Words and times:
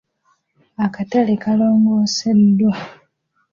Akatale 0.85 1.33
kaalongoseddwa. 1.43 2.73